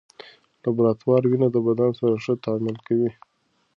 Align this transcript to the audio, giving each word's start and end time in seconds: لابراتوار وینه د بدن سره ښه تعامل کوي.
لابراتوار 0.61 1.21
وینه 1.25 1.47
د 1.51 1.57
بدن 1.67 1.91
سره 1.99 2.15
ښه 2.23 2.33
تعامل 2.43 2.77
کوي. 2.87 3.11